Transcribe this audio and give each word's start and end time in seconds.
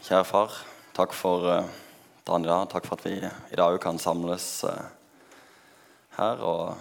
Kjære 0.00 0.24
far, 0.24 0.54
takk 0.96 1.12
for 1.12 1.42
dagen 2.24 2.46
i 2.46 2.48
dag. 2.48 2.62
Takk 2.72 2.86
for 2.88 2.96
at 2.96 3.04
vi 3.04 3.18
i 3.20 3.58
dag 3.58 3.74
kan 3.84 3.98
samles 4.00 4.46
uh, 4.64 4.86
her 6.16 6.40
og, 6.40 6.80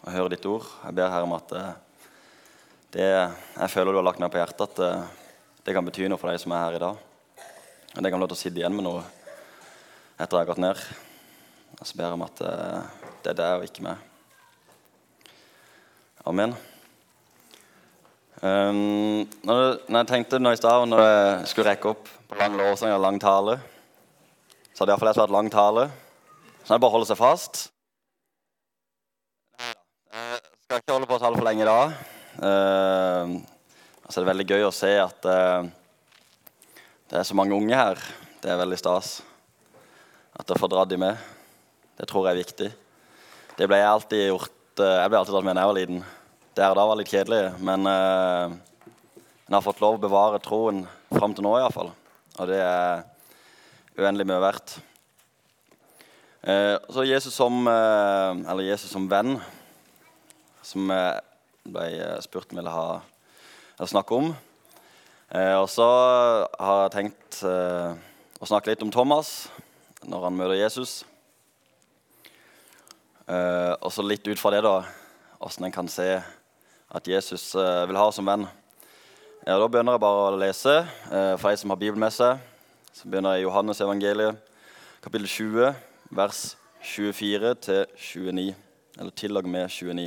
og, 0.00 0.08
høre 0.10 0.32
ditt 0.34 0.48
ord. 0.50 0.66
Jeg 0.82 0.98
ber 0.98 1.14
her 1.14 1.22
om 1.22 1.36
at 1.38 1.54
uh, 1.54 1.70
det 2.98 3.06
jeg 3.06 3.70
føler 3.70 3.94
du 3.94 4.00
har 4.00 4.08
lagt 4.08 4.24
meg 4.24 4.34
på 4.34 4.42
hjertet, 4.42 4.66
at 4.66 4.82
uh, 4.82 5.06
det 5.62 5.78
kan 5.78 5.86
bety 5.86 6.10
noe 6.10 6.18
for 6.18 6.34
de 6.34 6.42
som 6.42 6.50
er 6.50 6.64
her 6.64 6.80
i 6.80 6.84
dag. 6.88 6.98
Og 7.94 8.02
det 8.02 8.10
kan 8.10 8.18
få 8.18 8.24
lov 8.26 8.34
til 8.34 8.40
å 8.40 8.42
sitte 8.42 8.64
igjen 8.64 8.74
med 8.74 8.90
noe 8.90 9.06
etter 9.06 10.26
at 10.26 10.32
jeg 10.34 10.42
har 10.42 10.50
gått 10.50 10.64
ned. 10.66 10.86
Og 11.78 11.84
så 11.86 11.92
ber 11.94 12.08
jeg 12.08 12.18
om 12.18 12.26
at 12.26 12.48
det 13.22 13.36
er 13.36 13.42
deg 13.44 13.60
og 13.60 13.70
ikke 13.70 13.86
meg. 13.86 14.08
Amen. 16.26 16.58
Um, 18.46 19.24
når, 19.42 19.80
når, 19.88 19.96
jeg 20.02 20.08
tenkte 20.10 20.38
nå 20.38 20.52
i 20.52 20.58
stad 20.58 20.84
når 20.86 21.00
jeg 21.02 21.46
skulle 21.50 21.70
rekke 21.72 21.94
opp 21.94 22.10
på 22.28 22.36
lang 22.38 22.54
lovsang 22.58 22.92
og 22.94 23.00
lang 23.02 23.16
tale, 23.22 23.56
så 24.70 24.82
hadde 24.82 24.92
iallfall 24.92 25.10
jeg 25.10 25.22
vært 25.22 25.34
lang 25.34 25.48
tale. 25.50 25.86
Så 26.62 26.74
jeg 26.74 26.82
bare 26.84 26.94
holder 26.94 27.08
seg 27.08 27.18
fast. 27.18 27.62
Jeg 29.56 30.42
skal 30.66 30.82
ikke 30.82 30.94
holde 30.94 31.08
på 31.08 31.16
å 31.16 31.22
tale 31.22 31.38
for 31.38 31.46
lenge 31.46 31.64
i 31.64 31.68
dag. 31.70 31.94
Uh, 32.36 33.34
altså 34.04 34.20
det 34.20 34.24
er 34.24 34.30
veldig 34.32 34.48
gøy 34.52 34.66
å 34.66 34.74
se 34.74 34.92
at 35.00 35.30
uh, 35.30 35.66
det 37.10 37.18
er 37.22 37.26
så 37.26 37.38
mange 37.38 37.56
unge 37.56 37.78
her. 37.80 38.02
Det 38.42 38.52
er 38.52 38.60
veldig 38.60 38.78
stas. 38.78 39.16
At 40.36 40.52
jeg 40.52 40.60
får 40.60 40.74
dratt 40.74 40.92
de 40.92 41.00
med. 41.00 41.24
Det 41.96 42.06
tror 42.10 42.28
jeg 42.28 42.36
er 42.36 42.42
viktig. 42.44 42.70
Det 43.56 43.70
ble 43.70 43.80
jeg 43.80 43.90
alltid 43.90 44.24
gjort. 44.28 44.54
Uh, 44.82 44.92
jeg 45.00 45.10
ble 45.10 45.22
alltid 45.22 45.38
dratt 45.38 45.48
med 45.48 45.58
da 45.58 45.64
jeg 45.64 45.72
var 45.72 45.80
liten 45.80 46.06
der 46.56 46.72
da 46.72 46.86
var 46.88 46.96
litt 46.96 47.12
kjedelig. 47.12 47.52
Men 47.60 47.84
eh, 47.90 48.54
en 49.46 49.56
har 49.58 49.64
fått 49.64 49.82
lov 49.84 49.98
å 49.98 50.04
bevare 50.06 50.40
troen 50.40 50.84
fram 51.12 51.34
til 51.36 51.44
nå, 51.44 51.52
iallfall. 51.58 51.90
Og 52.40 52.48
det 52.48 52.60
er 52.64 53.04
uendelig 53.98 54.26
mye 54.28 54.40
verdt. 54.40 54.78
Eh, 56.46 56.76
så 56.92 57.04
Jesus 57.04 57.36
som, 57.36 57.60
eh, 57.68 58.32
eller 58.48 58.70
Jesus 58.70 58.92
som 58.92 59.08
venn, 59.10 59.36
som 60.64 60.88
jeg 60.90 61.20
ble 61.66 61.88
spurt 62.24 62.52
om 62.52 62.60
ville 62.60 62.72
ha, 62.72 62.88
snakke 63.82 64.16
om. 64.16 64.32
Eh, 65.34 65.56
og 65.58 65.68
så 65.68 65.86
har 66.56 66.86
jeg 66.86 66.94
tenkt 66.94 67.42
eh, 67.44 67.92
å 68.40 68.48
snakke 68.48 68.70
litt 68.70 68.84
om 68.86 68.92
Thomas 68.94 69.50
når 70.06 70.28
han 70.28 70.38
møter 70.38 70.56
Jesus. 70.60 71.00
Eh, 73.26 73.74
og 73.76 73.90
så 73.92 74.06
litt 74.06 74.24
ut 74.30 74.40
fra 74.40 74.54
det, 74.54 74.64
da, 74.64 74.80
åssen 75.42 75.66
en 75.66 75.74
kan 75.74 75.90
se 75.90 76.14
at 76.88 77.08
Jesus 77.08 77.54
eh, 77.54 77.86
vil 77.88 77.98
ha 77.98 78.10
som 78.14 78.26
venn. 78.28 78.46
Ja, 79.46 79.56
da 79.58 79.66
begynner 79.68 79.96
jeg 79.96 80.02
bare 80.02 80.28
å 80.28 80.38
lese. 80.38 80.74
Eh, 81.10 81.32
for 81.40 81.50
de 81.50 81.60
som 81.60 81.72
har 81.72 81.80
Bibelen 81.80 82.02
med 82.02 82.14
seg, 82.14 82.38
så 82.94 83.08
begynner 83.08 83.36
jeg 83.36 83.44
i 83.44 83.46
Johannes 83.46 83.82
evangeliet, 83.82 84.38
kapittel 85.04 85.28
20, 85.30 85.74
vers 86.14 86.42
24 86.86 87.54
til 87.66 87.82
29. 87.98 88.46
Eller 88.96 89.16
til 89.18 89.36
og 89.36 89.48
med 89.50 89.68
29. 89.68 90.06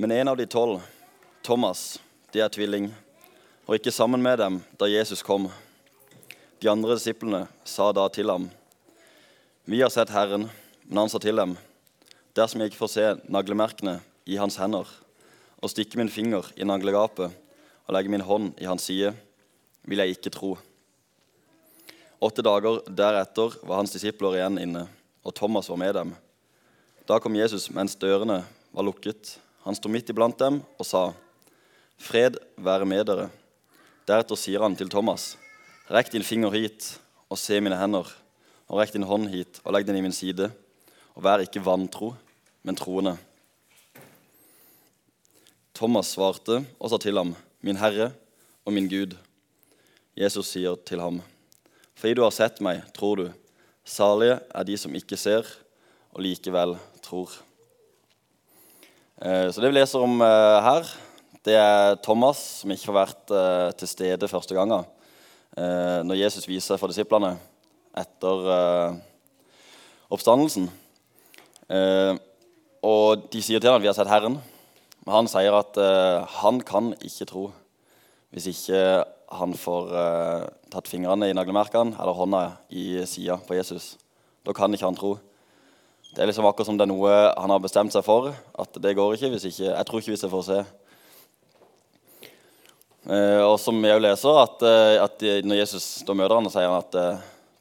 Men 0.00 0.16
en 0.16 0.32
av 0.32 0.38
de 0.38 0.46
tolv, 0.48 0.80
Thomas, 1.44 2.00
de 2.32 2.42
er 2.42 2.50
tvilling, 2.52 2.88
og 3.66 3.76
ikke 3.76 3.92
sammen 3.94 4.22
med 4.22 4.40
dem 4.40 4.60
da 4.80 4.88
Jesus 4.90 5.22
kom. 5.22 5.48
De 6.60 6.70
andre 6.70 6.96
disiplene 6.96 7.44
sa 7.64 7.92
da 7.92 8.08
til 8.08 8.30
ham, 8.32 8.50
Vi 9.64 9.82
har 9.82 9.90
sett 9.92 10.10
Herren. 10.10 10.48
Men 10.90 11.04
han 11.04 11.10
sa 11.12 11.20
til 11.22 11.36
dem, 11.36 11.52
Dersom 12.36 12.62
jeg 12.62 12.70
ikke 12.70 12.80
får 12.84 12.92
se 12.92 13.06
naglemerkene 13.26 13.98
i 14.30 14.36
hans 14.38 14.58
hender, 14.60 14.86
og 15.60 15.72
stikke 15.72 15.98
min 15.98 16.12
finger 16.12 16.46
i 16.56 16.66
naglegapet 16.66 17.34
og 17.86 17.94
legge 17.96 18.12
min 18.12 18.24
hånd 18.24 18.52
i 18.62 18.68
hans 18.70 18.86
side, 18.86 19.10
vil 19.82 19.98
jeg 19.98 20.14
ikke 20.14 20.32
tro. 20.34 20.54
Åtte 22.22 22.44
dager 22.44 22.82
deretter 22.86 23.56
var 23.64 23.80
hans 23.80 23.94
disipler 23.96 24.38
igjen 24.38 24.60
inne, 24.62 24.84
og 25.24 25.34
Thomas 25.34 25.68
var 25.72 25.80
med 25.80 25.94
dem. 25.96 26.14
Da 27.08 27.18
kom 27.18 27.34
Jesus 27.34 27.70
mens 27.74 27.96
dørene 27.98 28.42
var 28.70 28.86
lukket. 28.86 29.38
Han 29.64 29.74
sto 29.74 29.90
midt 29.90 30.12
iblant 30.12 30.38
dem 30.38 30.60
og 30.78 30.86
sa, 30.86 31.12
'Fred 31.98 32.38
være 32.56 32.86
med 32.86 33.06
dere.' 33.06 33.30
Deretter 34.06 34.36
sier 34.36 34.62
han 34.62 34.76
til 34.76 34.88
Thomas, 34.88 35.36
'Rekk 35.90 36.12
din 36.12 36.22
finger 36.22 36.50
hit 36.50 37.00
og 37.28 37.38
se 37.38 37.60
mine 37.60 37.76
hender,' 37.76 38.14
'og 38.68 38.78
rekk 38.78 38.92
din 38.92 39.02
hånd 39.02 39.28
hit 39.28 39.60
og 39.64 39.72
legg 39.72 39.86
den 39.86 39.96
i 39.96 40.00
min 40.00 40.12
side.' 40.12 40.52
Og 41.20 41.26
vær 41.26 41.42
ikke 41.44 41.60
vantro, 41.60 42.14
men 42.64 42.76
troende. 42.80 43.12
Thomas 45.76 46.14
svarte 46.14 46.62
og 46.80 46.88
sa 46.88 46.96
til 46.96 47.20
ham, 47.20 47.34
Min 47.60 47.76
Herre 47.76 48.06
og 48.64 48.72
min 48.72 48.88
Gud. 48.88 49.12
Jesus 50.16 50.48
sier 50.54 50.80
til 50.88 51.00
ham, 51.04 51.20
Fordi 51.94 52.14
du 52.16 52.22
har 52.24 52.32
sett 52.32 52.62
meg, 52.64 52.80
tror 52.96 53.20
du. 53.20 53.26
Salige 53.84 54.38
er 54.48 54.64
de 54.64 54.78
som 54.80 54.96
ikke 54.96 55.18
ser, 55.20 55.44
og 56.16 56.24
likevel 56.24 56.78
tror. 57.04 57.28
Eh, 59.20 59.52
så 59.52 59.60
Det 59.60 59.68
vi 59.68 59.76
leser 59.76 60.00
om 60.00 60.22
eh, 60.24 60.64
her, 60.64 60.88
det 61.44 61.54
er 61.60 62.00
Thomas 62.00 62.62
som 62.62 62.70
ikke 62.72 62.88
har 62.88 63.00
vært 63.04 63.30
eh, 63.30 63.70
til 63.76 63.88
stede 63.88 64.28
første 64.28 64.56
gangen. 64.56 64.88
Når 65.50 66.14
Jesus 66.14 66.46
viser 66.48 66.78
for 66.78 66.88
disiplene 66.88 67.34
etter 67.98 68.94
oppstandelsen. 70.08 70.68
Eh, 71.70 72.16
og 72.82 73.28
de 73.30 73.42
sier 73.44 73.60
til 73.60 73.70
ham 73.70 73.78
at 73.78 73.84
vi 73.84 73.90
har 73.90 73.96
sett 73.96 74.10
Herren. 74.10 74.40
Men 75.04 75.16
han 75.20 75.30
sier 75.30 75.54
at 75.56 75.78
eh, 75.80 76.36
han 76.42 76.60
kan 76.66 76.92
ikke 76.98 77.28
tro 77.30 77.48
hvis 78.30 78.46
ikke 78.52 78.80
han 79.34 79.54
får 79.58 79.88
eh, 79.98 80.44
tatt 80.70 80.90
fingrene 80.90 81.30
i 81.30 81.34
naglemerkene 81.34 81.96
eller 81.96 82.14
hånda 82.14 82.42
i 82.70 83.02
sida 83.10 83.38
på 83.46 83.56
Jesus. 83.58 83.96
Da 84.46 84.54
kan 84.56 84.70
ikke 84.74 84.86
han 84.86 84.98
tro. 84.98 85.16
Det 86.10 86.22
er 86.22 86.30
liksom 86.30 86.46
akkurat 86.46 86.66
som 86.66 86.78
det 86.78 86.86
er 86.86 86.90
noe 86.90 87.10
han 87.10 87.54
har 87.54 87.62
bestemt 87.62 87.94
seg 87.94 88.06
for. 88.06 88.30
At 88.30 88.78
det 88.82 88.96
går 88.98 89.16
ikke 89.16 89.32
hvis 89.34 89.48
ikke 89.50 89.66
Jeg 89.68 89.86
tror 89.86 90.02
ikke 90.02 90.14
hvis 90.14 90.26
jeg 90.26 90.34
får 90.34 90.46
se. 90.48 90.60
Eh, 93.10 93.42
og 93.46 93.56
som 93.62 93.78
jeg 93.86 94.02
leser, 94.02 94.42
at, 94.42 94.66
at, 95.06 95.28
når 95.46 95.62
Jesus 95.62 95.86
da 96.06 96.14
møter 96.18 96.38
han, 96.38 96.50
sier 96.50 96.70
han 96.70 96.82
at 96.82 97.00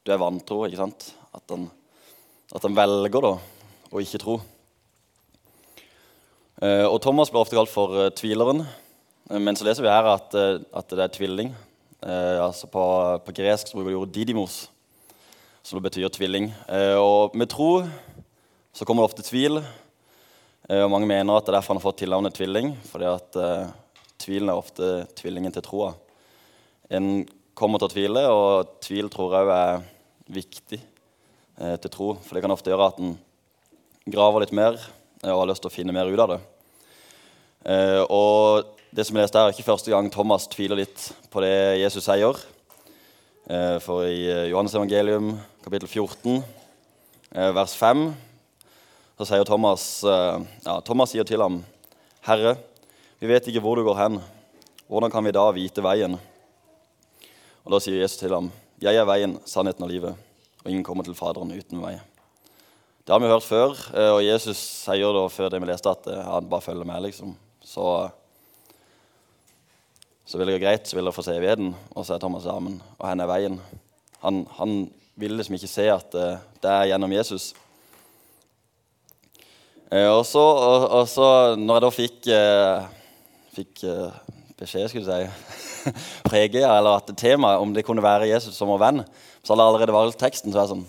du 0.05 0.13
er 0.13 0.21
vantro. 0.21 0.63
ikke 0.65 0.81
sant? 0.81 1.11
At 1.33 1.45
han, 1.53 1.69
at 2.53 2.65
han 2.65 2.77
velger 2.77 3.25
da 3.25 3.37
og 3.89 4.03
ikke 4.03 4.21
tro. 4.21 4.37
Eh, 6.59 6.85
og 6.85 6.99
Thomas 6.99 7.31
blir 7.31 7.41
ofte 7.41 7.55
kalt 7.55 7.71
for 7.71 7.95
uh, 7.95 8.09
tvileren. 8.11 8.65
Eh, 9.29 9.39
men 9.39 9.55
så 9.55 9.63
leser 9.63 9.85
vi 9.85 9.91
her 9.91 10.09
at, 10.11 10.35
at 10.35 10.91
det 10.91 11.05
er 11.05 11.15
tvilling. 11.15 11.55
altså 11.99 12.67
på, 12.71 12.81
på, 13.25 13.31
gresk 13.35 13.73
bruker 13.73 13.89
de 13.89 13.95
ordet 13.95 14.15
'didimos', 14.15 14.69
som 15.63 15.81
betyr 15.83 16.07
tvilling. 16.07 16.53
og 16.95 17.35
med 17.35 17.49
tro 17.49 17.83
så 18.73 18.85
kommer 18.85 19.03
det 19.03 19.09
ofte 19.11 19.23
tvil. 19.27 19.59
og 20.69 20.91
mange 20.91 21.07
mener 21.07 21.35
at 21.35 21.43
det 21.43 21.51
er 21.51 21.57
derfor 21.57 21.73
han 21.73 21.81
har 21.81 21.91
fått 21.91 21.97
tilnavnet 21.97 22.33
tvilling. 22.33 22.77
fordi 22.85 23.05
at 23.05 23.35
tvilen 24.17 24.49
er 24.49 24.55
ofte 24.55 25.07
tvillingen 25.15 25.51
til 25.51 25.61
troa. 25.61 25.93
En 26.89 27.27
kommer 27.53 27.79
til 27.79 27.89
å 27.89 27.91
tvile, 27.91 28.27
og 28.31 28.79
tvil 28.79 29.09
tror 29.09 29.35
jeg 29.35 29.47
er 29.51 29.83
viktig 30.27 30.79
til 31.81 31.91
tro. 31.91 32.15
For 32.23 32.35
det 32.35 32.41
kan 32.41 32.51
ofte 32.51 32.71
gjøre 32.71 32.87
at 32.87 32.99
en 32.99 33.19
graver 34.11 34.45
litt 34.45 34.55
mer 34.55 34.77
og 35.23 35.41
har 35.41 35.49
lyst 35.49 35.63
til 35.65 35.71
å 35.71 35.73
finne 35.73 35.95
mer 35.95 36.09
ut 36.09 36.21
av 36.23 36.33
det. 36.33 36.39
Eh, 37.69 38.03
og 38.07 38.75
det 38.95 39.05
som 39.05 39.17
jeg 39.17 39.27
leste 39.27 39.37
her, 39.37 39.49
er 39.49 39.53
ikke 39.53 39.67
første 39.67 39.91
gang 39.93 40.07
Thomas 40.13 40.47
tviler 40.49 40.79
litt 40.79 41.09
på 41.29 41.43
det 41.43 41.81
Jesus 41.81 42.07
sier. 42.07 42.39
Eh, 43.49 43.77
for 43.81 44.05
i 44.05 44.27
eh, 44.29 44.47
Johannes 44.51 44.75
evangelium 44.77 45.31
kapittel 45.65 45.89
14, 45.89 46.43
eh, 47.33 47.51
vers 47.53 47.73
5, 47.77 48.03
så 49.19 49.27
sier 49.27 49.43
Thomas, 49.43 49.83
ja, 50.05 50.77
Thomas 50.87 51.11
sier 51.11 51.25
til 51.27 51.41
ham, 51.43 51.57
'Herre, 52.23 52.53
vi 53.19 53.27
vet 53.27 53.49
ikke 53.51 53.59
hvor 53.59 53.75
du 53.75 53.83
går 53.83 53.97
hen. 53.99 54.21
Hvordan 54.87 55.11
kan 55.11 55.25
vi 55.25 55.35
da 55.35 55.49
vite 55.51 55.83
veien?' 55.83 56.15
Og 57.65 57.71
Da 57.73 57.79
sier 57.79 57.99
Jesus 57.99 58.17
til 58.17 58.33
ham, 58.33 58.51
'Jeg 58.79 58.95
er 58.95 59.05
veien, 59.05 59.39
sannheten 59.45 59.83
og 59.83 59.89
livet, 59.89 60.15
og 60.63 60.71
ingen 60.71 60.83
kommer 60.83 61.03
til 61.03 61.15
Faderen 61.15 61.51
uten 61.51 61.81
meg.' 61.81 62.18
Det 63.09 63.15
har 63.15 63.23
vi 63.23 63.29
hørt 63.31 63.41
før, 63.41 63.71
eh, 63.97 64.11
og 64.13 64.19
Jesus 64.21 64.59
sier 64.85 65.15
da 65.15 65.23
før 65.33 65.47
det 65.49 65.57
vi 65.63 65.65
leste, 65.65 65.89
at 65.89 66.03
eh, 66.13 66.19
han 66.21 66.45
bare 66.45 66.61
følger 66.61 66.85
med. 66.85 67.01
liksom. 67.07 67.31
Så, 67.65 67.85
så 70.29 70.37
vil 70.37 70.45
det 70.45 70.59
gå 70.59 70.61
greit, 70.61 70.85
så 70.85 70.93
vil 70.93 71.09
dere 71.09 71.15
få 71.15 71.25
se 71.25 71.33
evigheten. 71.33 71.71
Og 71.95 72.05
så 72.05 72.13
er 72.13 72.21
Thomas 72.21 72.45
sammen, 72.45 72.75
og 72.99 73.07
hen 73.09 73.23
er 73.25 73.31
veien. 73.31 73.55
Han, 74.21 74.43
han 74.59 74.75
vil 75.17 75.33
liksom 75.39 75.57
ikke 75.57 75.71
se 75.71 75.87
at 75.89 76.19
eh, 76.21 76.37
det 76.61 76.75
er 76.75 76.91
gjennom 76.91 77.15
Jesus. 77.17 77.47
Og 79.89 80.21
så, 80.29 80.45
og, 80.45 80.87
og 80.99 81.09
så 81.09 81.31
når 81.57 81.79
jeg 81.79 81.85
da 81.87 81.91
fikk, 81.95 82.31
fikk 83.57 83.83
beskjed, 84.61 84.85
skulle 84.93 85.17
jeg 85.17 85.33
si, 85.33 85.95
prege, 86.29 86.61
eller 86.61 87.01
at 87.01 87.09
temaet 87.17 87.65
om 87.65 87.73
det 87.73 87.87
kunne 87.89 88.05
være 88.05 88.29
Jesus 88.29 88.53
som 88.53 88.69
vår 88.69 88.83
venn, 88.85 89.03
så 89.41 89.55
hadde 89.55 89.65
jeg 89.65 89.73
allerede 89.73 89.97
valgt 89.97 90.21
teksten. 90.21 90.53
så 90.53 90.61
er 90.61 90.69
det 90.69 90.75
sånn, 90.75 90.87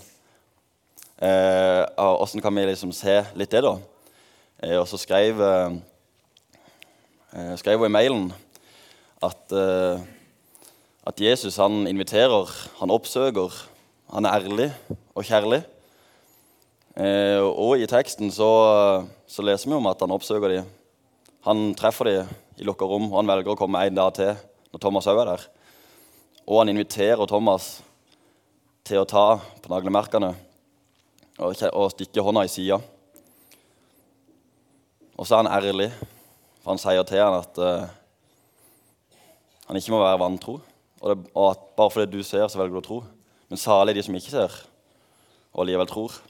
Eh, 1.21 1.87
Åssen 1.97 2.41
kan 2.41 2.55
vi 2.55 2.63
liksom 2.65 2.93
se 2.97 3.19
litt 3.37 3.51
det, 3.53 3.61
da? 3.61 3.75
Eh, 4.65 4.79
og 4.81 4.87
så 4.89 4.97
skrev, 4.97 5.37
eh, 5.45 5.69
skrev 7.61 7.83
hun 7.83 7.91
i 7.91 7.93
mailen 7.93 8.33
at, 9.21 9.53
at 11.05 11.21
Jesus 11.21 11.61
han 11.61 11.85
inviterer, 11.91 12.49
han 12.81 12.91
oppsøker, 12.91 13.53
han 14.15 14.25
er 14.25 14.41
ærlig 14.41 14.71
og 15.13 15.25
kjærlig. 15.29 15.61
Eh, 16.97 17.45
og 17.45 17.77
i 17.77 17.87
teksten 17.87 18.33
så, 18.33 19.05
så, 19.29 19.45
leser 19.45 19.69
vi 19.69 19.77
om 19.77 19.87
at 19.93 20.01
han 20.01 20.17
oppsøker 20.17 20.49
dem. 20.57 20.65
Han 21.45 21.75
treffer 21.77 22.05
dem 22.09 22.33
i 22.57 22.65
lukka 22.65 22.89
rom, 22.89 23.13
og 23.13 23.21
han 23.21 23.29
velger 23.29 23.53
å 23.53 23.61
komme 23.61 23.85
en 23.85 24.01
dag 24.01 24.17
til 24.17 24.33
når 24.73 24.81
Thomas 24.81 25.09
òg 25.11 25.21
er 25.21 25.35
der. 25.35 25.43
Og 26.49 26.63
han 26.63 26.73
inviterer 26.73 27.29
Thomas 27.29 27.85
til 28.89 29.05
å 29.05 29.09
ta 29.09 29.37
på 29.37 29.69
naglemerkene 29.69 30.33
og, 31.41 31.57
og 31.73 31.93
stikker 31.95 32.25
hånda 32.25 32.45
i 32.45 32.53
sida. 32.53 32.79
Og 35.17 35.27
så 35.27 35.37
er 35.37 35.43
han 35.43 35.53
ærlig, 35.53 35.91
for 36.61 36.73
han 36.73 36.81
sier 36.81 37.05
til 37.09 37.21
han 37.21 37.39
at 37.39 37.61
uh, 37.61 37.89
han 39.69 39.79
ikke 39.79 39.93
må 39.95 40.03
være 40.03 40.21
vantro. 40.21 40.59
Og, 41.01 41.07
det, 41.09 41.17
og, 41.35 41.51
at 41.51 41.65
bare 41.77 41.93
fordi 41.93 42.19
du 42.19 42.25
ser, 42.25 42.47
så 42.49 42.61
velger 42.61 42.77
du 42.77 42.81
å 42.83 42.85
tro. 42.87 43.01
Men 43.49 43.61
salig 43.61 43.97
de 43.97 44.05
som 44.05 44.17
ikke 44.17 44.33
ser, 44.33 44.61
og 45.53 45.65
allikevel 45.65 45.91
tror. 45.91 46.21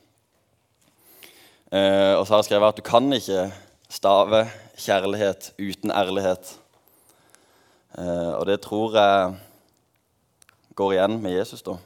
Uh, 1.70 2.18
og 2.18 2.24
så 2.24 2.32
har 2.32 2.40
jeg 2.40 2.50
skrevet 2.50 2.72
at 2.72 2.80
du 2.80 2.86
kan 2.86 3.12
ikke 3.14 3.44
stave 3.90 4.44
kjærlighet 4.78 5.52
uten 5.58 5.94
ærlighet. 5.94 6.56
Uh, 7.98 8.38
og 8.38 8.46
det 8.46 8.60
tror 8.62 8.94
jeg 8.94 9.38
går 10.78 10.96
igjen 10.96 11.18
med 11.22 11.34
Jesus. 11.34 11.62
da. 11.66 11.76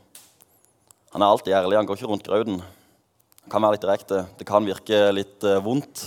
Han 1.12 1.23
er 1.23 1.32
alltid 1.32 1.53
ærlig, 1.56 1.79
han 1.79 1.87
går 1.88 2.00
ikke 2.00 2.11
rundt 2.12 2.27
grauten. 2.27 2.65
Han 3.44 3.52
kan 3.52 3.64
være 3.67 3.76
litt 3.76 3.82
direkte. 3.85 4.19
Det 4.41 4.46
kan 4.49 4.64
virke 4.64 4.99
litt 5.12 5.44
uh, 5.44 5.58
vondt. 5.61 6.00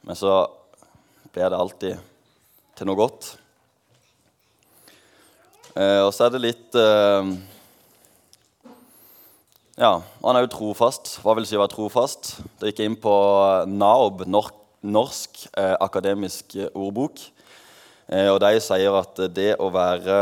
Men 0.00 0.16
så 0.16 0.46
blir 1.28 1.50
det 1.52 1.58
alltid 1.58 1.98
til 2.78 2.88
noe 2.88 2.96
godt. 2.96 3.28
Uh, 5.74 6.06
og 6.06 6.12
så 6.16 6.24
er 6.24 6.32
det 6.32 6.40
litt 6.40 6.78
uh, 6.80 7.28
Ja, 9.76 9.92
han 10.22 10.38
er 10.38 10.46
jo 10.46 10.54
trofast. 10.54 11.18
Hva 11.20 11.36
vil 11.36 11.44
si 11.50 11.58
å 11.58 11.60
være 11.60 11.74
trofast? 11.74 12.38
Det 12.56 12.72
gikk 12.72 12.80
inn 12.86 12.96
på 13.04 13.12
NAOB, 13.68 14.24
Norsk 14.88 15.44
akademisk 15.58 16.56
ordbok. 16.70 17.20
og 18.08 18.38
de 18.40 18.60
sier 18.62 18.94
at 18.94 19.20
det 19.34 19.52
å 19.58 19.68
være 19.74 20.18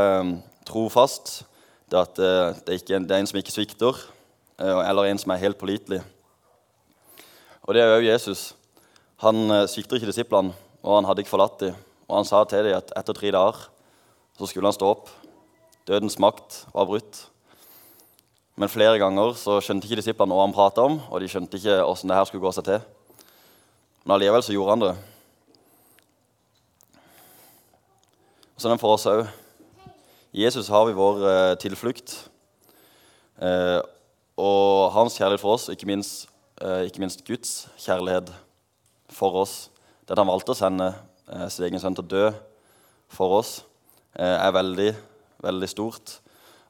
trofast 0.66 1.44
det 1.92 2.00
er 2.00 2.56
det 2.66 2.78
en, 2.96 3.04
det 3.06 3.14
er 3.14 3.20
en 3.20 3.28
som 3.28 3.38
ikke 3.38 3.52
svikter, 3.52 4.00
Eh, 4.00 4.15
eller 4.58 5.10
en 5.10 5.18
som 5.20 5.32
er 5.34 5.42
helt 5.42 5.58
pålitelig. 5.60 6.00
Og 7.66 7.74
det 7.74 7.82
er 7.82 7.96
òg 7.96 8.06
Jesus. 8.06 8.54
Han 9.24 9.50
eh, 9.50 9.66
svikter 9.68 9.98
ikke 9.98 10.10
disiplene, 10.12 10.54
og 10.84 10.98
han 10.98 11.08
hadde 11.08 11.24
ikke 11.24 11.32
forlatt 11.32 11.58
dem. 11.64 11.78
Og 12.06 12.20
han 12.20 12.28
sa 12.28 12.44
til 12.46 12.68
dem 12.68 12.76
at 12.78 12.92
etter 12.96 13.16
tre 13.16 13.32
dager 13.34 13.64
så 14.36 14.46
skulle 14.46 14.68
han 14.68 14.76
stå 14.76 14.90
opp. 14.92 15.08
Dødens 15.88 16.18
makt 16.22 16.60
var 16.74 16.86
brutt. 16.86 17.24
Men 18.56 18.72
flere 18.72 19.00
ganger 19.00 19.34
så 19.36 19.58
skjønte 19.60 19.88
ikke 19.88 19.98
disiplene 20.00 20.36
hva 20.36 20.46
han 20.46 20.54
prata 20.56 20.86
om, 20.86 21.00
og 21.10 21.20
de 21.20 21.28
skjønte 21.28 21.58
ikke 21.58 21.82
åssen 21.84 22.12
det 22.12 22.16
her 22.16 22.28
skulle 22.28 22.44
gå 22.44 22.52
seg 22.56 22.68
til. 22.68 22.84
Men 24.04 24.16
allikevel 24.16 24.44
så 24.46 24.54
gjorde 24.54 24.76
han 24.76 24.84
det. 24.86 24.94
Og 28.54 28.62
så 28.62 28.68
er 28.68 28.72
den 28.72 28.80
for 28.80 28.94
oss 28.94 29.08
òg. 29.10 29.26
Jesus 30.36 30.70
har 30.72 30.86
vi 30.86 30.96
vår 30.96 31.26
eh, 31.28 31.52
tilflukt. 31.60 32.14
Eh, 33.42 33.80
og 34.36 34.92
hans 34.92 35.16
kjærlighet 35.16 35.40
for 35.40 35.56
oss, 35.56 35.70
ikke 35.72 35.88
minst, 35.88 36.28
eh, 36.60 36.84
ikke 36.86 37.00
minst 37.00 37.24
Guds 37.24 37.68
kjærlighet 37.80 38.32
for 39.08 39.40
oss, 39.40 39.70
det 40.04 40.12
at 40.12 40.20
han 40.20 40.28
valgte 40.28 40.52
å 40.52 40.58
sende 40.58 40.90
eh, 40.92 41.48
sin 41.48 41.66
egen 41.66 41.80
sønn 41.80 41.96
til 41.96 42.04
å 42.04 42.10
dø 42.10 42.26
for 43.08 43.38
oss, 43.40 43.62
eh, 44.18 44.36
er 44.36 44.52
veldig, 44.52 44.90
veldig 45.42 45.68
stort. 45.72 46.18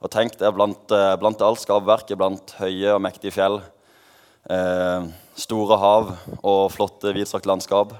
Og 0.01 0.13
tenk 0.13 0.37
det 0.39 0.53
blant, 0.55 0.93
blant 1.19 1.43
alt 1.43 1.59
skapverket, 1.59 2.19
blant 2.21 2.53
høye 2.61 2.93
og 2.93 3.01
mektige 3.01 3.33
fjell, 3.33 3.63
store 5.41 5.79
hav 5.81 6.11
og 6.37 6.69
flotte, 6.71 7.15
vidstrakte 7.17 7.49
landskap, 7.49 7.95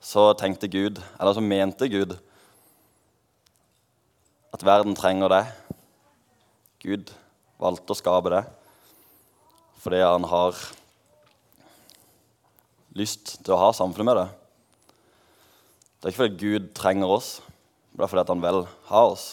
så 0.00 0.30
tenkte 0.38 0.70
Gud, 0.70 1.02
eller 1.18 1.34
så 1.34 1.42
mente 1.42 1.90
Gud, 1.90 2.14
at 4.54 4.64
verden 4.64 4.94
trenger 4.96 5.34
det. 5.34 5.42
Gud 6.86 7.12
valgte 7.60 7.92
å 7.92 7.98
skape 7.98 8.32
det 8.32 8.44
fordi 9.82 9.98
han 10.04 10.24
har 10.30 10.58
lyst 12.94 13.38
til 13.42 13.54
å 13.54 13.60
ha 13.64 13.70
samfunnet 13.74 14.06
med 14.06 14.20
det. 14.20 14.28
Det 15.98 16.06
er 16.06 16.12
ikke 16.12 16.22
fordi 16.22 16.42
Gud 16.42 16.68
trenger 16.76 17.14
oss, 17.14 17.30
det 17.94 18.04
er 18.04 18.10
fordi 18.10 18.24
han 18.30 18.44
vil 18.44 18.60
ha 18.92 19.02
oss. 19.10 19.24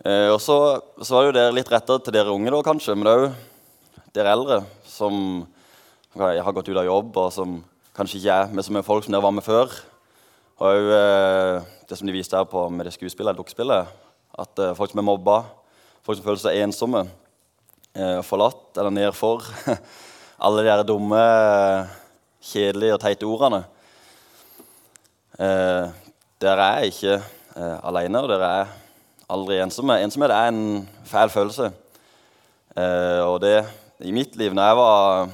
Eh, 0.00 0.30
og 0.32 0.40
så, 0.42 0.56
så 1.04 1.16
var 1.16 1.28
jo 1.28 1.36
dere 1.36 1.54
litt 1.54 1.70
retta 1.70 1.98
til 2.00 2.14
dere 2.16 2.32
unge, 2.32 2.50
da, 2.50 2.62
kanskje, 2.64 2.96
men 2.96 3.06
det 3.06 3.14
er 3.14 3.24
jo 3.24 3.30
dere 4.16 4.34
eldre 4.34 4.60
som 4.88 5.44
har 6.18 6.54
gått 6.56 6.70
ut 6.72 6.80
av 6.80 6.88
jobb, 6.88 7.14
og 7.20 7.30
som 7.34 7.58
kanskje 7.94 8.18
ikke 8.22 8.38
er 8.42 8.54
med 8.54 8.66
som 8.66 8.78
er 8.80 8.86
folk 8.86 9.06
som 9.06 9.14
dere 9.14 9.26
var 9.26 9.36
med 9.36 9.46
før. 9.46 9.74
Og 10.58 10.66
òg 10.66 10.92
eh, 10.96 11.70
det 11.86 11.98
som 11.98 12.08
de 12.08 12.14
viste 12.16 12.38
her 12.38 12.48
på 12.48 12.66
med 12.72 12.88
det 12.88 12.96
skuespillet, 12.96 13.38
dukkespillet, 13.38 13.90
at 14.40 14.62
eh, 14.62 14.74
folk 14.78 14.90
som 14.90 15.02
er 15.02 15.06
mobba, 15.06 15.42
folk 16.06 16.18
som 16.18 16.26
føler 16.26 16.42
seg 16.42 16.62
ensomme, 16.64 17.04
forlatt 18.24 18.78
eller 18.78 18.92
nedfor 18.94 19.42
alle 20.46 20.62
de 20.64 20.84
dumme, 20.88 21.20
kjedelige 22.40 22.94
og 22.96 23.02
teite 23.02 23.28
ordene. 23.28 23.64
Eh, 25.40 25.90
dere 26.40 26.68
er 26.76 26.86
ikke 26.88 27.16
eh, 27.18 27.76
alene, 27.84 28.22
og 28.22 28.30
dere 28.30 28.48
er 28.62 28.72
aldri 29.30 29.60
ensomme. 29.60 29.98
Ensomhet 30.00 30.32
er 30.32 30.48
en 30.48 30.88
fæl 31.04 31.32
følelse. 31.32 31.70
Eh, 32.76 33.20
og 33.24 33.40
det 33.44 33.58
i 34.00 34.14
mitt 34.16 34.36
liv 34.40 34.54
når 34.54 34.68
jeg 34.68 34.76
var 34.78 35.30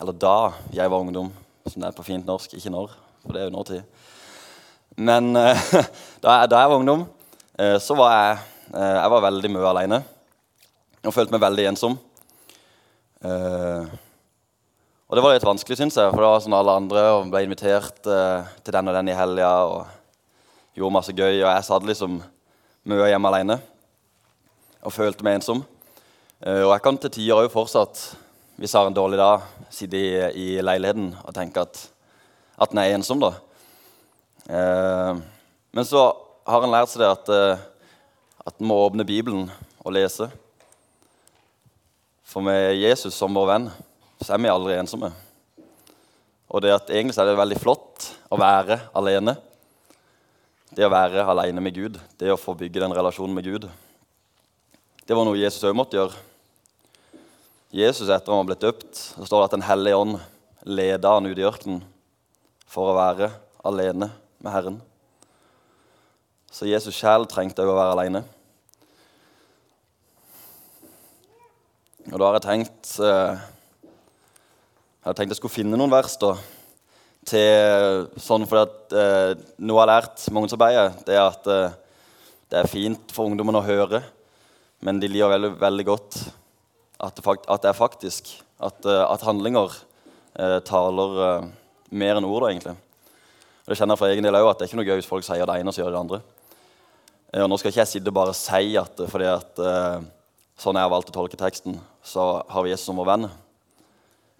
Eller 0.00 0.12
da 0.12 0.36
jeg 0.72 0.90
var 0.90 1.02
ungdom, 1.02 1.32
som 1.66 1.82
det 1.82 1.88
er 1.88 1.96
på 1.96 2.06
fint 2.06 2.26
norsk. 2.26 2.54
Ikke 2.54 2.70
når, 2.70 2.92
for 3.22 3.34
det 3.34 3.40
er 3.42 3.48
jo 3.48 3.54
nåtid. 3.56 3.82
Men 4.96 5.32
da 5.34 5.54
da, 6.22 6.46
da, 6.46 6.60
jeg 6.60 6.70
var 6.70 6.76
ungdom, 6.76 7.02
eh, 7.58 7.78
så 7.82 7.94
var 7.98 8.14
jeg, 8.14 8.38
eh, 8.74 8.94
jeg 9.02 9.10
var 9.10 9.26
veldig 9.26 9.50
mye 9.50 9.72
alene 9.72 10.04
og 11.06 11.14
følte 11.14 11.34
meg 11.34 11.42
veldig 11.44 11.66
ensom. 11.70 11.96
Eh, 13.18 13.96
og 15.08 15.16
det 15.16 15.24
var 15.24 15.34
litt 15.34 15.46
vanskelig, 15.46 15.78
syns 15.80 15.96
jeg, 15.98 16.10
for 16.12 16.22
det 16.22 16.30
var 16.30 16.42
sånn 16.44 16.56
alle 16.58 16.76
andre 16.82 17.04
og 17.16 17.30
ble 17.32 17.42
invitert 17.46 18.06
eh, 18.06 18.46
til 18.62 18.76
den 18.76 18.90
og 18.90 18.98
den 18.98 19.10
i 19.10 19.16
helga 19.16 19.50
og 19.66 20.78
gjorde 20.78 20.96
masse 20.98 21.14
gøy. 21.14 21.40
Og 21.40 21.48
jeg 21.48 21.66
satt 21.66 21.88
liksom 21.88 22.18
mye 22.88 23.10
hjemme 23.10 23.32
alene 23.32 23.58
og 24.86 24.94
følte 24.94 25.26
meg 25.26 25.38
ensom. 25.38 25.62
Eh, 26.42 26.62
og 26.64 26.72
jeg 26.74 26.84
kan 26.84 27.00
til 27.02 27.14
tider 27.14 27.42
òg 27.42 27.52
fortsatt, 27.54 28.02
hvis 28.58 28.74
jeg 28.74 28.80
har 28.80 28.90
en 28.90 28.98
dårlig 28.98 29.20
dag, 29.20 29.46
sitte 29.74 29.98
i, 29.98 30.10
i 30.34 30.48
leiligheten 30.64 31.12
og 31.22 31.34
tenke 31.36 31.62
at, 31.62 31.80
at 32.58 32.74
en 32.74 32.82
er 32.82 32.96
ensom, 32.96 33.20
da. 33.22 33.34
men 34.48 35.86
så 35.86 36.00
har 36.48 36.64
en 36.64 36.72
lært 36.72 36.90
seg 36.90 37.04
det 37.04 37.10
at, 37.12 37.28
at 38.48 38.56
en 38.56 38.66
må 38.66 38.78
åpne 38.86 39.06
Bibelen 39.06 39.44
og 39.84 39.94
lese. 39.94 40.26
For 42.28 42.44
med 42.44 42.76
Jesus 42.76 43.16
som 43.16 43.32
vår 43.32 43.46
venn 43.48 43.66
så 44.20 44.34
er 44.34 44.42
vi 44.42 44.50
aldri 44.52 44.76
ensomme. 44.76 45.08
Og 46.52 46.60
det 46.60 46.74
at 46.74 46.90
egentlig 46.92 47.16
er 47.16 47.30
det 47.30 47.38
veldig 47.40 47.60
flott 47.60 48.08
å 48.28 48.36
være 48.40 48.76
alene. 48.96 49.36
Det 50.68 50.84
å 50.84 50.92
være 50.92 51.24
alene 51.24 51.64
med 51.64 51.76
Gud, 51.76 51.96
det 52.20 52.28
å 52.32 52.40
få 52.40 52.52
bygge 52.58 52.82
den 52.84 52.92
relasjonen 52.92 53.32
med 53.36 53.48
Gud. 53.48 53.64
Det 55.08 55.16
var 55.16 55.24
noe 55.24 55.40
Jesus 55.40 55.64
òg 55.64 55.76
måtte 55.76 55.96
gjøre. 55.96 56.20
Jesus 57.72 58.08
etter 58.12 58.32
han 58.32 58.42
var 58.42 58.50
blitt 58.50 58.64
døpt, 58.64 58.92
så 58.96 59.24
står 59.24 59.40
det 59.40 59.48
at 59.48 59.56
Den 59.56 59.68
hellige 59.68 59.96
ånd 59.96 60.18
leda 60.68 61.14
han 61.16 61.28
ut 61.28 61.40
i 61.40 61.48
ørkenen 61.48 61.80
for 62.68 62.92
å 62.92 62.96
være 62.96 63.30
alene 63.64 64.10
med 64.36 64.52
Herren. 64.52 64.82
Så 66.52 66.68
Jesus 66.68 66.96
sjel 66.96 67.24
trengte 67.28 67.64
òg 67.64 67.72
å 67.72 67.80
være 67.80 67.96
alene. 67.96 68.28
Og 72.08 72.16
da 72.16 72.24
har 72.24 72.38
jeg 72.38 72.46
tenkt 72.46 72.94
eh, 73.04 73.40
Jeg 75.04 75.16
tenkt 75.18 75.34
jeg 75.34 75.40
skulle 75.42 75.52
finne 75.52 75.76
noen 75.76 75.92
vers 75.92 76.14
da, 76.20 76.30
til 77.28 78.06
sånn 78.22 78.46
fordi 78.48 78.62
at 78.64 78.96
eh, 78.96 79.42
Noe 79.60 79.76
jeg 79.76 79.82
har 79.82 79.90
lært 79.90 80.24
med 80.30 80.40
ungdomsarbeidet, 80.40 81.02
det 81.04 81.18
er 81.18 81.26
at 81.26 81.50
eh, 81.52 81.76
det 82.48 82.62
er 82.62 82.70
fint 82.72 83.12
for 83.12 83.28
ungdommen 83.28 83.58
å 83.60 83.64
høre, 83.64 84.00
men 84.80 85.02
de 85.02 85.10
liker 85.12 85.34
veldig, 85.34 85.52
veldig 85.60 85.84
godt 85.84 86.16
at 87.04 87.18
det, 87.18 87.24
at 87.28 87.60
det, 87.60 87.68
er 87.68 87.76
faktisk. 87.76 88.30
At, 88.56 88.80
eh, 88.88 89.04
at 89.04 89.26
handlinger 89.28 89.74
eh, 90.32 90.58
taler 90.64 91.20
eh, 91.26 91.48
mer 91.92 92.16
enn 92.16 92.26
ord, 92.26 92.46
da, 92.46 92.54
egentlig. 92.54 92.76
Og 93.66 93.68
det 93.68 93.76
kjenner 93.82 93.98
jeg 93.98 94.00
for 94.00 94.14
egen 94.14 94.24
del 94.24 94.38
òg, 94.40 94.48
at 94.48 94.62
det 94.62 94.64
er 94.64 94.72
ikke 94.72 94.80
noe 94.80 94.88
gøy 94.88 95.02
hvis 95.02 95.10
folk 95.12 95.28
sier 95.28 95.44
det 95.44 95.60
ene 95.60 95.68
og 95.68 95.76
så 95.76 95.84
gjør 95.84 95.92
det 95.92 96.04
andre. 96.06 96.22
og 97.44 97.50
nå 97.52 97.58
skal 97.60 97.74
ikke 97.74 97.84
jeg 97.84 97.92
sitte 97.92 98.08
og 98.08 98.16
bare 98.16 98.38
si 98.38 98.78
at 98.80 99.04
fordi 99.12 99.28
at 99.28 99.60
sånn 100.58 100.78
jeg 100.78 100.86
har 100.86 100.90
valgt 100.90 101.12
å 101.12 101.14
tolke 101.14 101.38
teksten, 101.38 101.78
så 102.02 102.42
har 102.50 102.64
vi 102.64 102.72
Jesus 102.72 102.88
som 102.88 102.98
vår 102.98 103.08
venn. 103.12 103.28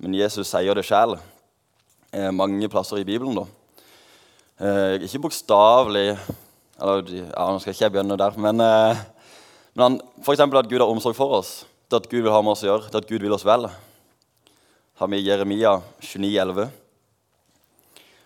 Men 0.02 0.16
Jesus 0.18 0.50
sier 0.50 0.75
det 0.78 0.87
sjæl 0.87 1.16
eh, 1.16 2.30
mange 2.34 2.68
plasser 2.70 3.00
i 3.00 3.06
Bibelen. 3.06 3.38
da. 3.38 3.46
Eh, 4.58 5.06
ikke 5.06 5.20
bokstavelig 5.28 6.18
Eller 6.78 7.10
ja, 7.10 7.44
nå 7.46 7.58
skal 7.58 7.75
ikke 7.75 7.84
jeg 7.84 7.92
begynne 7.94 8.16
der, 8.18 8.34
men, 8.38 8.60
eh, 8.62 9.00
men 9.75 9.82
han, 9.82 9.96
for 10.22 10.34
eksempel 10.34 10.60
at 10.60 10.68
Gud 10.70 10.78
har 10.78 10.90
omsorg 10.90 11.16
for 11.18 11.34
oss. 11.40 11.64
Det 11.90 11.98
at 11.98 12.10
Gud 12.10 12.22
vil 12.22 12.30
ha 12.30 12.42
med 12.42 12.52
oss 12.52 12.62
å 12.62 12.68
gjøre, 12.68 12.90
det 12.92 13.00
at 13.00 13.08
Gud 13.08 13.25
vil 13.25 13.34
oss 13.34 13.46
vel. 13.46 13.66
Har 14.98 15.10
vi 15.10 15.25
Jeremia 15.25 15.80
29, 15.98 16.38
29,11. 16.38 16.70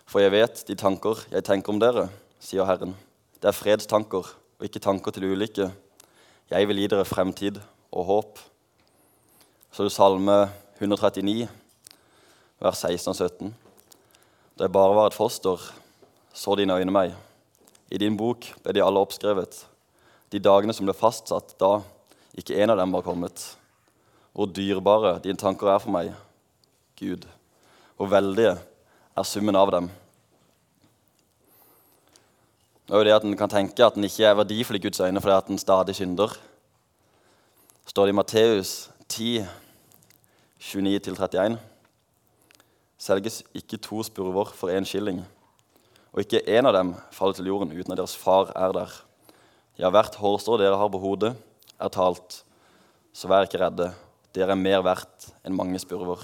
For 0.05 0.21
jeg 0.21 0.33
vet 0.35 0.61
de 0.67 0.75
tanker 0.77 1.23
jeg 1.31 1.45
tenker 1.47 1.73
om 1.73 1.81
dere, 1.81 2.07
sier 2.37 2.67
Herren. 2.69 2.93
Det 3.41 3.49
er 3.49 3.57
fredstanker 3.57 4.29
og 4.29 4.67
ikke 4.67 4.81
tanker 4.83 5.15
til 5.15 5.31
ulykke. 5.33 5.71
Jeg 6.53 6.69
vil 6.69 6.83
gi 6.83 6.89
dere 6.91 7.07
fremtid 7.09 7.57
og 7.93 8.07
håp. 8.09 8.41
Så 9.73 9.83
er 9.83 9.89
du 9.89 9.93
Salme 9.93 10.37
139, 10.79 11.47
vers 12.61 12.81
16 12.81 13.11
og 13.13 13.17
17. 13.17 13.53
Da 14.57 14.65
jeg 14.65 14.73
bare 14.73 14.97
var 14.97 15.09
et 15.09 15.17
foster, 15.17 15.61
så 16.33 16.57
dine 16.57 16.75
øyne 16.77 16.93
meg. 16.93 17.13
I 17.93 18.01
din 18.01 18.17
bok 18.17 18.49
ble 18.63 18.73
de 18.73 18.83
alle 18.83 19.01
oppskrevet. 19.01 19.63
De 20.33 20.41
dagene 20.41 20.73
som 20.73 20.87
ble 20.87 20.95
fastsatt 20.97 21.55
da, 21.61 21.75
ikke 22.37 22.57
en 22.57 22.73
av 22.73 22.79
dem 22.81 22.93
var 22.93 23.05
kommet. 23.05 23.43
Hvor 24.33 24.49
dyrebare 24.49 25.19
dine 25.21 25.37
tanker 25.37 25.69
er 25.69 25.81
for 25.81 25.93
meg, 25.93 26.13
Gud. 26.97 27.27
Hvor 27.97 28.09
veldige 28.09 28.55
er 28.57 29.27
summen 29.29 29.57
av 29.57 29.69
dem. 29.73 29.91
Det 32.83 32.95
er 32.95 32.99
jo 32.99 33.05
det 33.07 33.13
at 33.15 33.23
En 33.23 33.37
kan 33.37 33.49
tenke 33.49 33.85
at 33.85 33.95
en 33.97 34.03
ikke 34.03 34.25
er 34.25 34.35
verdifull 34.35 34.77
i 34.77 34.81
Guds 34.81 34.99
øyne 34.99 35.21
fordi 35.21 35.37
at 35.37 35.49
en 35.53 35.61
stadig 35.61 35.95
synder. 35.95 36.33
Står 37.85 38.07
det 38.07 38.13
i 38.13 38.17
Matteus 38.17 38.71
10, 39.11 39.45
29-31. 40.59 41.57
Selges 42.97 43.41
ikke 43.57 43.79
to 43.83 44.03
spurver 44.07 44.53
for 44.55 44.71
én 44.71 44.87
skilling, 44.87 45.19
og 46.13 46.23
ikke 46.23 46.45
én 46.47 46.67
av 46.69 46.75
dem 46.77 46.93
faller 47.11 47.35
til 47.35 47.49
jorden 47.51 47.73
uten 47.73 47.91
at 47.91 47.99
deres 47.99 48.15
far 48.15 48.53
er 48.55 48.75
der. 48.75 48.95
Ja, 49.79 49.89
hvert 49.89 50.15
hårstrå 50.15 50.59
dere 50.61 50.77
har 50.79 50.91
på 50.93 51.01
hodet, 51.01 51.33
er 51.81 51.91
talt, 51.91 52.43
så 53.13 53.27
vær 53.27 53.47
ikke 53.47 53.59
redde. 53.59 53.89
Dere 54.33 54.55
er 54.55 54.61
mer 54.61 54.85
verdt 54.85 55.31
enn 55.43 55.57
mange 55.57 55.81
spurver. 55.81 56.21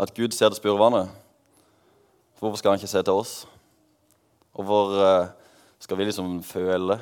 At 0.00 0.14
Gud 0.16 0.32
ser 0.32 0.50
til 0.50 0.62
spurvene, 0.62 1.04
hvorfor 2.38 2.58
skal 2.58 2.72
han 2.72 2.80
ikke 2.80 2.90
se 2.90 3.02
til 3.02 3.20
oss? 3.20 3.34
Hvorfor 4.56 4.92
hvor 4.96 5.32
skal 5.82 5.98
vi 5.98 6.04
liksom 6.06 6.42
føle 6.46 6.94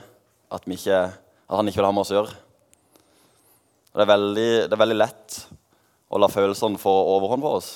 at, 0.51 0.65
ikke, 0.67 0.97
at, 0.97 1.57
han 1.57 1.69
ikke 1.69 1.81
vil 1.83 1.85
ha 1.85 1.93
med 1.93 2.01
oss 2.01 2.13
å 2.15 2.17
gjøre? 2.17 2.37
Det 3.91 4.05
er, 4.05 4.07
veldig, 4.07 4.51
det 4.71 4.75
er 4.75 4.81
veldig 4.85 4.99
lett 5.01 5.37
å 6.11 6.19
la 6.23 6.29
følelsene 6.31 6.79
få 6.79 6.93
overhånd 7.17 7.43
på 7.43 7.51
oss. 7.59 7.71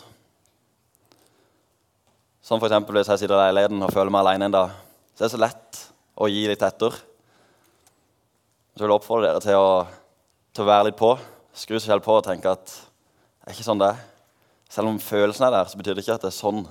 Som 2.45 2.61
f.eks. 2.63 2.77
hvis 2.87 3.11
jeg 3.11 3.25
sitter 3.25 3.35
i 3.35 3.49
leiligheten 3.49 3.83
og 3.83 3.91
føler 3.91 4.15
meg 4.15 4.23
alene 4.23 4.47
en 4.47 4.55
dag. 4.55 4.77
Så 5.15 5.25
det 5.25 5.27
er 5.27 5.33
så 5.35 5.43
lett 5.43 5.81
å 6.15 6.29
gi 6.31 6.45
litt 6.47 6.63
etter. 6.63 6.95
Så 8.75 8.83
vil 8.83 8.91
jeg 8.93 8.99
oppfordre 9.01 9.33
dere 9.33 9.43
til 9.43 9.59
å, 9.59 9.75
til 10.55 10.67
å 10.67 10.71
være 10.71 10.89
litt 10.91 10.99
på. 11.03 11.13
Skru 11.55 11.81
seg 11.81 11.89
selv 11.89 12.07
på 12.07 12.15
og 12.19 12.25
tenke 12.27 12.55
at 12.55 12.67
det 12.71 13.51
er 13.51 13.57
ikke 13.57 13.67
sånn 13.67 13.83
det 13.83 13.91
er. 13.95 14.01
Selv 14.71 14.91
om 14.91 15.03
følelsen 15.03 15.49
er 15.49 15.55
der, 15.59 15.71
så 15.71 15.79
betyr 15.79 15.99
det 15.99 16.07
ikke 16.07 16.19
at 16.19 16.27
det 16.27 16.31
er 16.31 16.39
sånn 16.39 16.63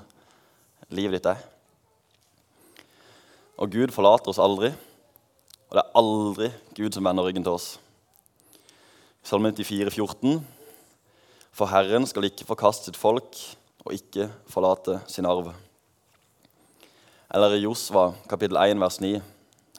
livet 0.91 1.19
ditt 1.19 1.31
er. 1.33 1.43
Og 3.59 3.71
Gud 3.75 3.91
forlater 3.95 4.31
oss 4.31 4.41
aldri. 4.43 4.71
Og 5.67 5.75
det 5.75 5.83
er 5.83 5.95
aldri 5.99 6.53
Gud 6.79 6.95
som 6.95 7.11
vender 7.11 7.27
ryggen 7.27 7.43
til 7.43 7.59
oss. 7.59 7.73
Salme 9.23 9.53
94, 9.55 9.87
14. 9.87 10.41
For 11.55 11.71
Herren 11.71 12.03
skal 12.03 12.25
ikke 12.27 12.43
forkaste 12.43 12.89
sitt 12.89 12.97
folk 12.99 13.37
og 13.85 13.93
ikke 13.95 14.25
forlate 14.51 14.97
sin 15.07 15.23
arv. 15.23 15.53
Eller 17.31 17.55
i 17.55 17.61
Josva 17.63 18.09
kapittel 18.27 18.59
1 18.59 18.81
vers 18.83 18.99
9. 18.99 19.13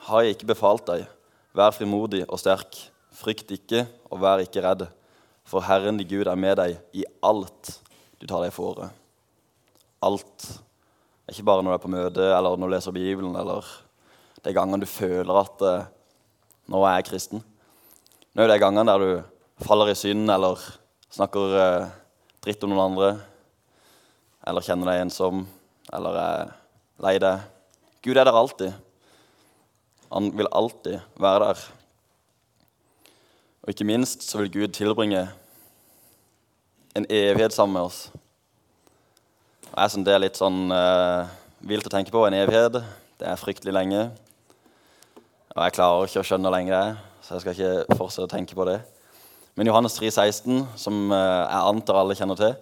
Har 0.07 0.23
jeg 0.25 0.39
ikke 0.39 0.49
befalt 0.55 0.87
deg, 0.89 1.05
vær 1.53 1.77
frimodig 1.77 2.23
og 2.25 2.41
sterk. 2.41 2.79
Frykt 3.13 3.53
ikke 3.53 3.83
og 4.09 4.23
vær 4.25 4.41
ikke 4.41 4.65
redd, 4.65 4.87
for 5.45 5.61
Herren 5.69 6.01
din 6.01 6.09
Gud 6.09 6.33
er 6.33 6.41
med 6.41 6.57
deg 6.63 6.81
i 6.97 7.05
alt 7.21 7.75
du 8.17 8.25
tar 8.25 8.41
deg 8.47 8.57
fore. 8.57 8.89
Alt. 10.01 10.49
Ikke 11.29 11.45
bare 11.45 11.61
når 11.61 11.75
du 11.75 11.77
er 11.77 11.85
på 11.85 11.93
møte 11.93 12.31
eller 12.31 12.57
når 12.57 12.65
du 12.73 12.77
leser 12.79 12.97
Bibelen 12.97 13.37
eller 13.37 13.69
de 14.41 14.57
gangene 14.57 14.81
du 14.81 14.89
føler 14.89 15.37
at 15.45 15.69
uh, 15.69 15.87
'nå 16.65 16.81
er 16.81 16.97
jeg 16.97 17.09
kristen'. 17.13 17.45
Nå 18.33 18.43
er 18.43 18.49
det 18.49 18.57
de 18.57 18.65
gangene 18.65 18.89
der 18.89 18.99
du 18.99 19.34
faller 19.63 19.93
i 19.93 19.99
synd 19.99 20.31
eller 20.31 20.59
snakker 21.15 21.59
eh, 21.61 21.93
dritt 22.45 22.65
om 22.67 22.73
noen 22.73 22.89
andre, 22.89 23.11
eller 24.45 24.65
kjenner 24.65 24.91
deg 24.91 25.05
ensom 25.05 25.45
eller 25.95 26.19
er 26.19 26.51
lei 27.05 27.15
deg. 27.23 27.45
Gud 28.05 28.19
er 28.19 28.27
der 28.27 28.37
alltid. 28.37 28.75
Han 30.13 30.31
vil 30.37 30.51
alltid 30.53 31.01
være 31.21 31.49
der. 31.49 31.63
Og 33.65 33.73
ikke 33.73 33.87
minst 33.89 34.27
så 34.27 34.43
vil 34.43 34.53
Gud 34.53 34.75
tilbringe 34.77 35.25
en 36.95 37.07
evighet 37.11 37.55
sammen 37.55 37.79
med 37.79 37.89
oss. 37.89 38.11
Og 39.73 39.79
jeg 39.81 39.91
synes 39.91 40.07
Det 40.07 40.15
er 40.15 40.23
litt 40.23 40.39
sånn 40.39 40.71
eh, 40.71 41.33
vilt 41.67 41.87
å 41.89 41.91
tenke 41.91 42.13
på. 42.15 42.27
En 42.27 42.37
evighet. 42.37 42.83
Det 43.19 43.27
er 43.27 43.41
fryktelig 43.41 43.75
lenge. 43.75 44.05
Og 45.55 45.63
jeg 45.63 45.75
klarer 45.75 46.07
ikke 46.07 46.23
å 46.23 46.27
skjønne 46.27 46.51
hvor 46.51 46.57
lenge 46.57 46.75
det 46.75 46.83
er, 46.83 46.97
så 47.23 47.35
jeg 47.37 47.43
skal 47.45 47.55
ikke 47.57 47.99
fortsette 47.99 48.27
å 48.27 48.31
tenke 48.31 48.57
på 48.59 48.67
det. 48.69 48.81
Men 49.55 49.67
Johannes 49.67 49.95
3, 49.95 50.11
16, 50.11 50.65
som 50.77 51.13
uh, 51.13 51.17
jeg 51.17 51.67
antar 51.71 52.01
alle 52.01 52.17
kjenner 52.19 52.39
til 52.39 52.57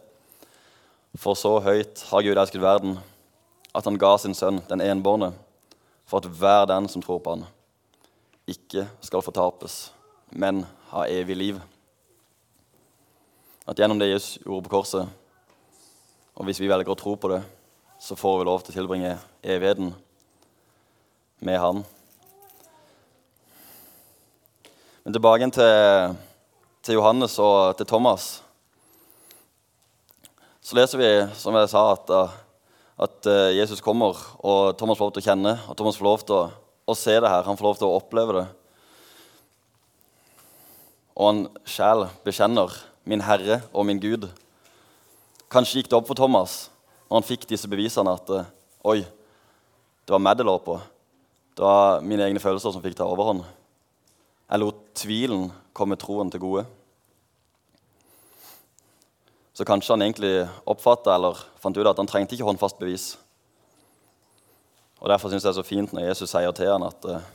For 1.17 1.39
så 1.39 1.55
høyt 1.65 2.03
har 2.11 2.25
Gud 2.27 2.37
elsket 2.37 2.61
verden, 2.61 2.99
at 3.73 3.87
han 3.89 3.97
ga 3.97 4.11
sin 4.21 4.37
sønn, 4.37 4.61
den 4.69 4.83
enbårne, 4.85 5.31
for 6.05 6.21
at 6.21 6.29
hver 6.29 6.67
den 6.69 6.91
som 6.93 7.05
tror 7.05 7.23
på 7.25 7.37
han, 7.37 7.47
ikke 8.45 8.85
skal 9.01 9.25
fortapes, 9.25 9.87
men 10.29 10.67
ha 10.91 11.07
evig 11.09 11.37
liv. 11.39 11.61
At 13.65 13.79
gjennom 13.81 14.01
det 14.01 14.11
Jesus 14.11 14.43
gjorde 14.43 14.67
på 14.67 14.75
korset, 14.75 15.09
og 16.37 16.45
hvis 16.45 16.61
vi 16.61 16.69
velger 16.69 16.93
å 16.93 16.99
tro 16.99 17.15
på 17.17 17.31
det, 17.33 17.41
så 18.03 18.19
får 18.19 18.41
vi 18.41 18.49
lov 18.49 18.65
til 18.65 18.75
å 18.75 18.77
tilbringe 18.81 19.15
evigheten 19.41 19.95
med 21.41 21.61
Han. 21.63 21.81
Men 25.05 25.17
tilbake 25.17 25.49
til, 25.55 26.17
til 26.83 26.99
Johannes 26.99 27.37
og 27.39 27.77
til 27.79 27.87
Thomas. 27.87 28.41
Så 30.63 30.75
leser 30.79 30.99
vi, 30.99 31.11
som 31.39 31.55
jeg 31.59 31.71
sa, 31.71 31.83
at, 31.95 32.11
at 33.07 33.29
eh, 33.31 33.55
Jesus 33.59 33.83
kommer, 33.83 34.19
og 34.43 34.75
Thomas 34.79 34.99
får 34.99 35.09
lov 35.09 35.15
til 35.17 35.23
å 35.23 35.27
kjenne 35.27 35.55
og 35.67 35.79
Thomas 35.79 35.99
får 35.99 36.07
lov 36.07 36.27
til 36.27 36.37
å, 36.39 36.43
å 36.91 36.97
se 36.99 37.15
det 37.19 37.31
her. 37.31 37.47
Han 37.47 37.59
får 37.59 37.69
lov 37.69 37.81
til 37.81 37.89
å 37.89 37.97
oppleve 37.99 38.37
det. 38.39 38.45
Og 41.15 41.29
han 41.29 41.43
sjæl 41.69 42.07
bekjenner 42.27 42.75
min 43.07 43.23
Herre 43.27 43.61
og 43.71 43.87
min 43.87 44.01
Gud. 44.03 44.29
Kanskje 45.53 45.81
gikk 45.81 45.91
det 45.93 45.99
opp 45.99 46.11
for 46.11 46.19
Thomas 46.19 46.67
når 47.07 47.21
han 47.21 47.29
fikk 47.29 47.47
disse 47.51 47.69
bevisene 47.71 48.15
at 48.17 48.31
eh, 48.35 48.53
oi, 48.89 49.01
det 49.03 50.15
var 50.15 50.23
meg 50.23 50.39
det 50.39 50.47
lå 50.49 50.59
på. 50.65 50.79
Det 51.55 51.63
var 51.63 52.03
mine 52.03 52.27
egne 52.27 52.43
følelser 52.43 52.75
som 52.75 52.83
fikk 52.83 52.97
ta 52.99 53.07
overhånd. 53.07 53.45
Jeg 54.51 54.61
lot 54.61 54.81
tvilen 54.99 55.51
komme 55.73 55.97
troen 56.01 56.31
til 56.33 56.43
gode. 56.43 56.65
Så 59.53 59.67
kanskje 59.69 59.95
han 59.95 60.05
egentlig 60.05 60.47
oppfatta 60.69 61.15
eller 61.15 61.39
fant 61.61 61.77
ut 61.77 61.89
at 61.89 61.99
han 62.01 62.09
trengte 62.09 62.37
ikke 62.37 62.49
håndfast 62.49 62.81
bevis. 62.81 63.13
Og 65.03 65.11
Derfor 65.11 65.29
syns 65.29 65.45
jeg 65.45 65.51
det 65.51 65.59
er 65.59 65.61
så 65.61 65.67
fint 65.67 65.93
når 65.93 66.09
Jesus 66.09 66.31
sier 66.31 66.55
til 66.57 66.71
han 66.73 66.87
at 66.87 67.09
eh, 67.11 67.31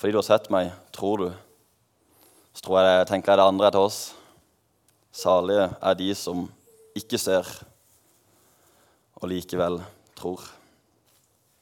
fordi 0.00 0.14
du 0.14 0.18
har 0.20 0.26
sett 0.26 0.48
meg, 0.52 0.70
tror 0.96 1.20
du. 1.20 1.26
Så 2.56 2.64
tror 2.64 2.80
jeg, 2.80 3.08
tenker 3.10 3.32
jeg 3.32 3.40
det 3.40 3.48
andre 3.50 3.68
er 3.68 3.74
til 3.76 3.84
oss. 3.84 3.98
Salige 5.12 5.66
er 5.76 5.98
de 5.98 6.08
som 6.16 6.46
ikke 6.96 7.20
ser 7.20 7.46
og 9.20 9.28
likevel 9.28 9.80
tror. 10.16 10.40